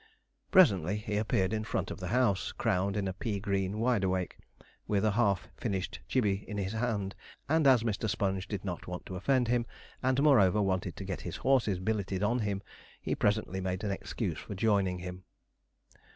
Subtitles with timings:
[0.49, 4.39] Presently he appeared in front of the house, crowned in a pea green wide awake,
[4.87, 7.13] with a half finished gibbey in his hand;
[7.47, 8.09] and as Mr.
[8.09, 9.67] Sponge did not want to offend him,
[10.01, 12.63] and moreover wanted to get his horses billeted on him,
[12.99, 15.23] he presently made an excuse for joining him.